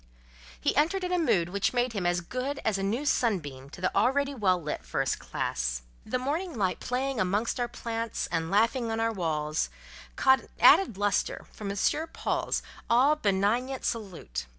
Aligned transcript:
He 0.59 0.75
entered 0.75 1.03
in 1.03 1.11
a 1.13 1.19
mood 1.19 1.49
which 1.49 1.73
made 1.73 1.93
him 1.93 2.07
as 2.07 2.21
good 2.21 2.59
as 2.65 2.79
a 2.79 2.81
new 2.81 3.05
sunbeam 3.05 3.69
to 3.69 3.81
the 3.81 3.95
already 3.95 4.33
well 4.33 4.59
lit 4.59 4.83
first 4.83 5.19
classe. 5.19 5.83
The 6.07 6.17
morning 6.17 6.57
light 6.57 6.79
playing 6.79 7.19
amongst 7.19 7.59
our 7.59 7.67
plants 7.67 8.25
and 8.31 8.49
laughing 8.49 8.89
on 8.89 8.99
our 8.99 9.11
walls, 9.13 9.69
caught 10.15 10.39
an 10.39 10.47
added 10.59 10.97
lustre 10.97 11.45
from 11.51 11.69
M. 11.69 11.77
Paul's 12.13 12.63
all 12.89 13.15
benignant 13.15 13.85
salute. 13.85 14.47